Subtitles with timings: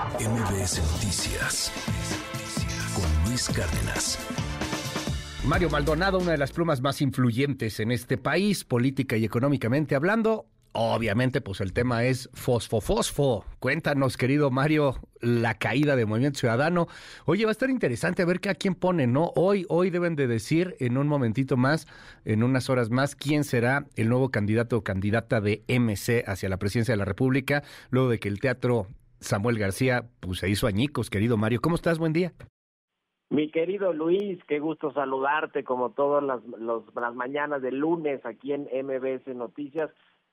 [0.00, 1.70] MBS Noticias
[2.94, 4.18] con Luis Cárdenas.
[5.44, 10.46] Mario Maldonado, una de las plumas más influyentes en este país, política y económicamente hablando.
[10.72, 13.44] Obviamente, pues el tema es fosfo fosfo.
[13.58, 16.88] Cuéntanos, querido Mario, la caída de Movimiento Ciudadano.
[17.26, 19.32] Oye, va a estar interesante ver qué a quién pone, ¿no?
[19.36, 21.86] Hoy, hoy deben de decir en un momentito más,
[22.24, 26.56] en unas horas más, quién será el nuevo candidato o candidata de MC hacia la
[26.56, 28.86] presidencia de la República, luego de que el teatro
[29.20, 31.60] Samuel García pues, se hizo añicos, querido Mario.
[31.60, 31.98] ¿Cómo estás?
[31.98, 32.32] Buen día.
[33.28, 36.40] Mi querido Luis, qué gusto saludarte como todas las,
[36.94, 39.90] las mañanas de lunes aquí en MBS Noticias.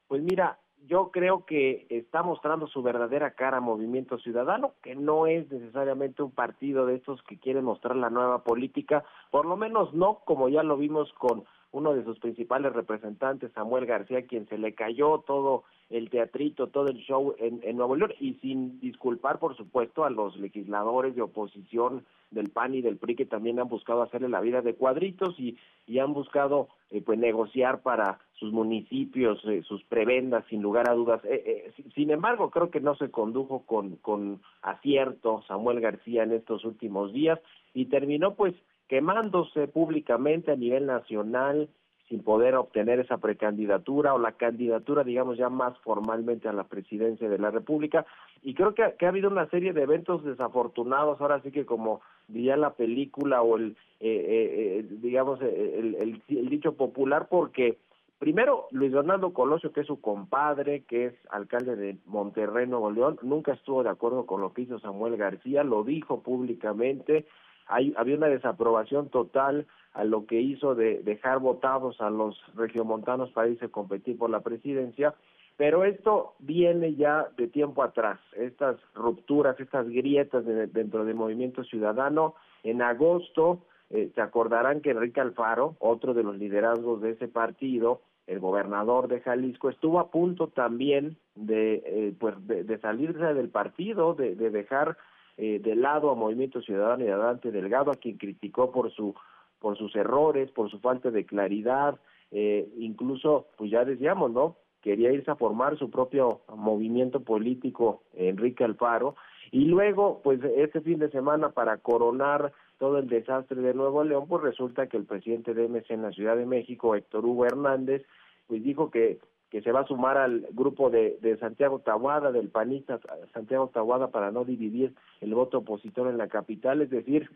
[0.07, 5.51] Pues mira, yo creo que está mostrando su verdadera cara Movimiento Ciudadano, que no es
[5.51, 10.21] necesariamente un partido de estos que quiere mostrar la nueva política, por lo menos no
[10.25, 11.43] como ya lo vimos con
[11.77, 16.87] uno de sus principales representantes, Samuel García, quien se le cayó todo el teatrito, todo
[16.87, 22.03] el show en, Nuevo León, y sin disculpar, por supuesto, a los legisladores de oposición
[22.31, 25.57] del PAN y del PRI que también han buscado hacerle la vida de cuadritos y,
[25.85, 30.93] y han buscado eh, pues negociar para sus municipios, eh, sus prebendas, sin lugar a
[30.93, 31.21] dudas.
[31.23, 36.65] Eh, sin embargo, creo que no se condujo con, con acierto Samuel García en estos
[36.65, 37.39] últimos días
[37.73, 38.55] y terminó pues
[38.87, 41.69] quemándose públicamente a nivel nacional
[42.07, 47.27] sin poder obtener esa precandidatura o la candidatura, digamos, ya más formalmente a la presidencia
[47.27, 48.05] de la República.
[48.43, 52.55] Y creo que, ha habido una serie de eventos desafortunados, ahora sí que como diría
[52.55, 57.77] la película o el, eh, eh, eh, digamos, el, el, dicho popular, porque
[58.19, 63.19] primero Luis Fernando Colosio, que es su compadre, que es alcalde de Monterrey, Nuevo León,
[63.21, 67.25] nunca estuvo de acuerdo con lo que hizo Samuel García, lo dijo públicamente,
[67.67, 73.31] hay, había una desaprobación total a lo que hizo de dejar votados a los regiomontanos
[73.31, 75.15] para irse a competir por la presidencia,
[75.57, 82.35] pero esto viene ya de tiempo atrás, estas rupturas, estas grietas dentro del movimiento ciudadano.
[82.63, 88.01] En agosto, eh, se acordarán que Enrique Alfaro, otro de los liderazgos de ese partido,
[88.27, 94.13] el gobernador de Jalisco, estuvo a punto también de, eh, pues de, salirse del partido,
[94.13, 94.97] de, de dejar
[95.37, 99.15] eh, de lado a Movimiento Ciudadano y a Dante Delgado, a quien criticó por su
[99.59, 101.99] por sus errores, por su falta de claridad,
[102.31, 104.57] eh, incluso, pues ya decíamos, ¿no?
[104.81, 109.15] Quería irse a formar su propio movimiento político, Enrique Alfaro,
[109.51, 114.25] y luego, pues este fin de semana, para coronar todo el desastre de Nuevo León,
[114.27, 118.05] pues resulta que el presidente de MC en la Ciudad de México, Héctor Hugo Hernández,
[118.45, 122.49] pues dijo que que se va a sumar al grupo de, de Santiago Tahuada, del
[122.49, 122.99] panista
[123.33, 127.29] Santiago Tahuada, para no dividir el voto opositor en la capital, es decir,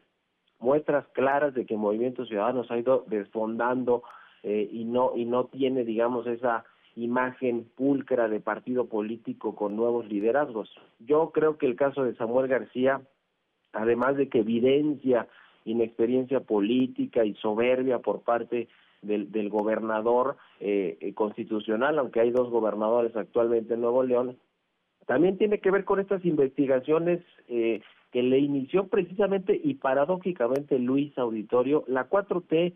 [0.59, 4.03] muestras claras de que Movimiento Ciudadano se ha ido desfondando
[4.43, 10.05] eh, y no y no tiene, digamos, esa imagen pulcra de partido político con nuevos
[10.07, 10.69] liderazgos.
[10.99, 13.01] Yo creo que el caso de Samuel García,
[13.71, 15.27] además de que evidencia
[15.65, 18.67] inexperiencia política y soberbia por parte
[19.01, 24.37] del, del gobernador eh, eh, constitucional, aunque hay dos gobernadores actualmente en Nuevo León,
[25.07, 31.17] también tiene que ver con estas investigaciones eh, que le inició precisamente y paradójicamente Luis
[31.17, 32.75] Auditorio, la 4T,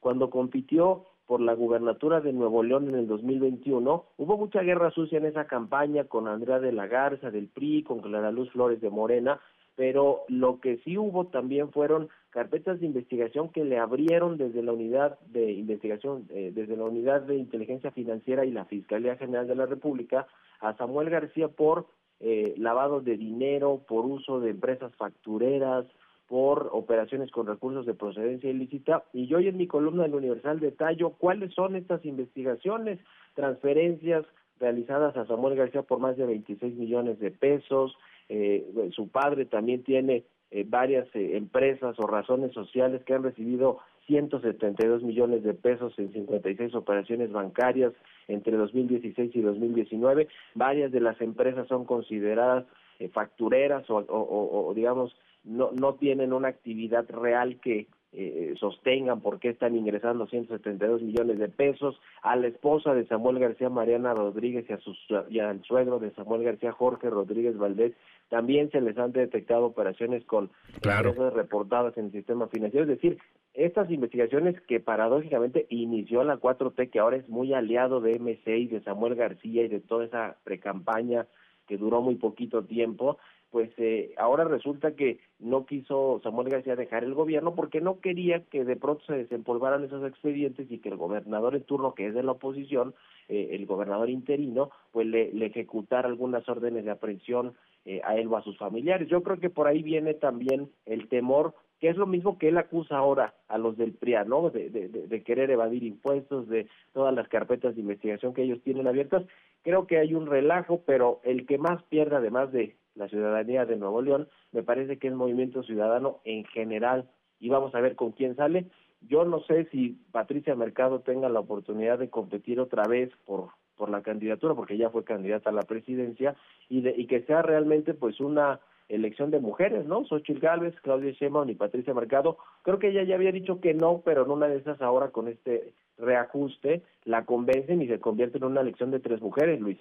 [0.00, 5.18] cuando compitió por la gubernatura de Nuevo León en el 2021, hubo mucha guerra sucia
[5.18, 8.90] en esa campaña con Andrea de la Garza del PRI, con Clara Luz Flores de
[8.90, 9.40] Morena,
[9.74, 14.74] pero lo que sí hubo también fueron carpetas de investigación que le abrieron desde la
[14.74, 19.54] unidad de investigación, eh, desde la unidad de inteligencia financiera y la Fiscalía General de
[19.54, 20.26] la República
[20.60, 21.86] a Samuel García por
[22.20, 25.86] eh, lavado de dinero, por uso de empresas factureras,
[26.28, 29.04] por operaciones con recursos de procedencia ilícita.
[29.14, 32.98] Y yo hoy en mi columna del Universal detallo cuáles son estas investigaciones,
[33.34, 34.26] transferencias
[34.60, 37.96] realizadas a Samuel García por más de 26 millones de pesos,
[38.28, 43.78] eh, su padre también tiene eh, varias eh, empresas o razones sociales que han recibido
[44.06, 47.92] 172 millones de pesos en 56 operaciones bancarias
[48.28, 50.28] entre 2016 y 2019.
[50.54, 52.64] Varias de las empresas son consideradas
[52.98, 57.86] eh, factureras o, o, o, digamos, no, no tienen una actividad real que
[58.18, 63.38] eh, sostengan por qué están ingresando 172 millones de pesos, a la esposa de Samuel
[63.38, 64.98] García Mariana Rodríguez y, a sus,
[65.28, 67.92] y al suegro de Samuel García Jorge Rodríguez Valdés,
[68.28, 71.12] también se les han detectado operaciones con claro.
[71.30, 73.18] reportadas en el sistema financiero, es decir,
[73.54, 78.66] estas investigaciones que paradójicamente inició la 4T, que ahora es muy aliado de MC y
[78.66, 81.26] de Samuel García y de toda esa precampaña
[81.66, 83.18] que duró muy poquito tiempo,
[83.50, 88.44] pues eh, ahora resulta que no quiso Samuel García dejar el gobierno porque no quería
[88.44, 92.14] que de pronto se desempolvaran esos expedientes y que el gobernador en turno, que es
[92.14, 92.94] de la oposición,
[93.28, 97.54] eh, el gobernador interino, pues le, le ejecutara algunas órdenes de aprehensión
[97.84, 99.08] eh, a él o a sus familiares.
[99.08, 102.58] Yo creo que por ahí viene también el temor que es lo mismo que él
[102.58, 104.50] acusa ahora a los del PRIA, ¿no?
[104.50, 108.86] De, de, de, querer evadir impuestos, de todas las carpetas de investigación que ellos tienen
[108.86, 109.24] abiertas.
[109.62, 113.76] Creo que hay un relajo, pero el que más pierde, además de la ciudadanía de
[113.76, 117.08] Nuevo León, me parece que es Movimiento Ciudadano en general.
[117.38, 118.66] Y vamos a ver con quién sale.
[119.02, 123.90] Yo no sé si Patricia Mercado tenga la oportunidad de competir otra vez por por
[123.90, 126.34] la candidatura, porque ya fue candidata a la presidencia,
[126.68, 130.04] y, de, y que sea realmente pues una elección de mujeres, ¿no?
[130.04, 132.38] Xochitl Gálvez, Claudia Sheinbaum y Patricia Mercado.
[132.62, 135.28] Creo que ella ya había dicho que no, pero en una de esas ahora con
[135.28, 139.78] este reajuste la convencen y se convierte en una elección de tres mujeres, Luis.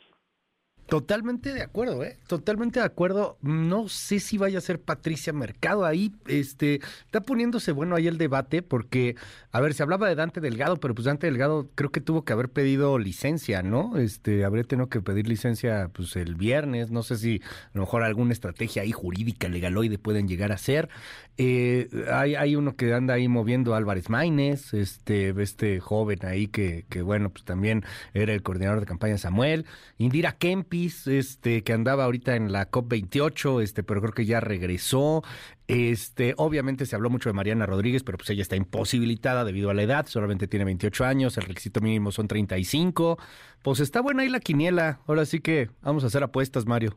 [0.88, 2.18] Totalmente de acuerdo, ¿eh?
[2.28, 3.38] Totalmente de acuerdo.
[3.42, 6.12] No sé si vaya a ser Patricia Mercado ahí.
[6.28, 9.16] Este, está poniéndose bueno ahí el debate porque,
[9.52, 12.34] a ver, se hablaba de Dante Delgado, pero pues Dante Delgado creo que tuvo que
[12.34, 13.98] haber pedido licencia, ¿no?
[13.98, 16.92] Este, habría tenido que pedir licencia pues el viernes.
[16.92, 20.90] No sé si a lo mejor alguna estrategia ahí jurídica, legaloide pueden llegar a ser.
[21.38, 26.86] Eh, hay, hay uno que anda ahí moviendo Álvarez Maínez, este, este joven ahí que,
[26.90, 27.84] que bueno, pues también
[28.14, 29.66] era el coordinador de campaña Samuel.
[29.98, 30.34] Indira
[30.76, 35.24] Este, que andaba ahorita en la COP28, este, pero creo que ya regresó.
[35.68, 39.74] Este, obviamente se habló mucho de Mariana Rodríguez, pero pues ella está imposibilitada debido a
[39.74, 43.18] la edad, solamente tiene 28 años, el requisito mínimo son 35.
[43.64, 45.00] Pues está buena ahí la quiniela.
[45.08, 46.96] Ahora sí que vamos a hacer apuestas, Mario.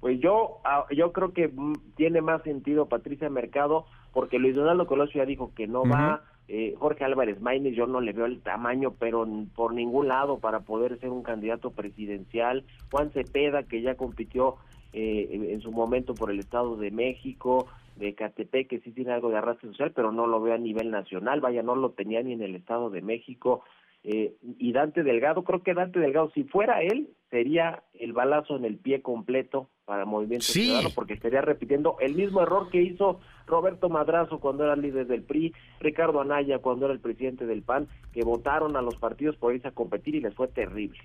[0.00, 1.52] Pues yo, ah, yo creo que
[1.96, 6.74] tiene más sentido Patricia Mercado, porque Luis Donaldo Colosio ya dijo que no va eh,
[6.78, 10.98] Jorge Álvarez Maínez yo no le veo el tamaño, pero por ningún lado para poder
[11.00, 12.64] ser un candidato presidencial.
[12.90, 14.56] Juan Cepeda, que ya compitió
[14.92, 19.30] eh, en su momento por el Estado de México, de Catepec, que sí tiene algo
[19.30, 22.32] de arrastre social, pero no lo veo a nivel nacional, vaya, no lo tenía ni
[22.32, 23.64] en el Estado de México.
[24.04, 28.64] Eh, y Dante Delgado, creo que Dante Delgado, si fuera él, sería el balazo en
[28.64, 33.88] el pie completo para Movimiento Ciudadano, porque estaría repitiendo el mismo error que hizo Roberto
[33.88, 38.24] Madrazo cuando era líder del PRI, Ricardo Anaya cuando era el presidente del PAN, que
[38.24, 40.98] votaron a los partidos por irse a competir y les fue terrible.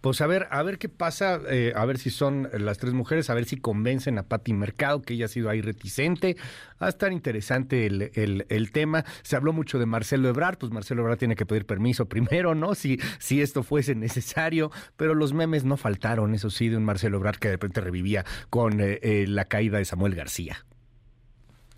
[0.00, 3.30] Pues a ver, a ver qué pasa, eh, a ver si son las tres mujeres,
[3.30, 6.36] a ver si convencen a Patti Mercado, que ella ha sido ahí reticente.
[6.82, 9.04] Va a estar interesante el, el, tema.
[9.22, 12.74] Se habló mucho de Marcelo Ebrard, pues Marcelo Ebrard tiene que pedir permiso primero, ¿no?
[12.74, 17.18] Si, si esto fuese necesario, pero los memes no faltaron, eso sí, de un Marcelo
[17.18, 20.64] Ebrard que de repente revivía con eh, eh, la caída de Samuel García.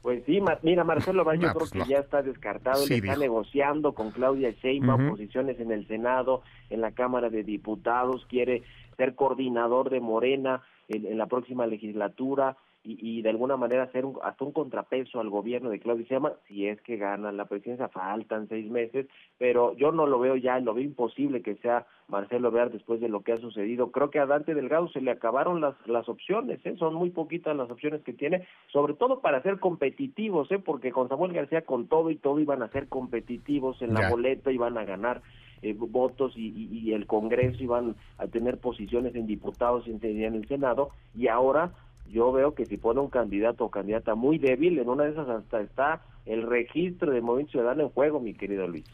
[0.02, 4.10] Pues sí, mira, Marcelo yo creo pues que ya está descartado, le está negociando con
[4.10, 8.64] Claudia Sheinbaum posiciones en el Senado, en la Cámara de Diputados, quiere
[8.96, 14.44] ser coordinador de Morena en la próxima legislatura, y, de alguna manera hacer un, hasta
[14.44, 18.69] un contrapeso al gobierno de Claudia Sheinbaum si es que gana la presidencia, faltan seis
[18.69, 19.06] meses,
[19.38, 23.08] pero yo no lo veo ya, lo veo imposible que sea Marcelo Ebrard después de
[23.08, 23.93] lo que ha sucedido.
[23.93, 26.75] Creo que a Dante Delgado se le acabaron las, las opciones, ¿eh?
[26.76, 30.58] son muy poquitas las opciones que tiene, sobre todo para ser competitivos, ¿eh?
[30.58, 34.50] porque con Samuel García con todo y todo iban a ser competitivos en la boleta,
[34.50, 35.23] iban a ganar
[35.62, 40.49] eh, votos y, y, el Congreso iban a tener posiciones en diputados y en el
[40.49, 41.73] Senado, y ahora
[42.06, 45.28] yo veo que si pone un candidato o candidata muy débil, en una de esas
[45.28, 48.84] hasta está el registro de Movimiento Ciudadano en juego, mi querido Luis.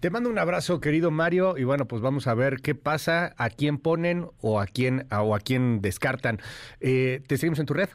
[0.00, 3.48] Te mando un abrazo, querido Mario, y bueno, pues vamos a ver qué pasa, a
[3.50, 6.38] quién ponen o a quién, o a quién descartan.
[6.80, 7.88] Eh, ¿Te seguimos en tu red?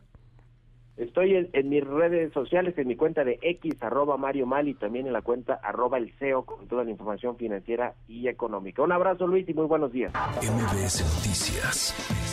[0.98, 5.08] Estoy en, mis redes sociales, en mi cuenta de X, arroba Mario Mal, y también
[5.08, 8.82] en la cuenta arroba el CEO con toda la información financiera y económica.
[8.82, 10.12] Un abrazo, Luis, y muy buenos días.
[10.42, 12.29] MBS Noticias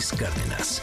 [0.00, 0.80] Cárdenas.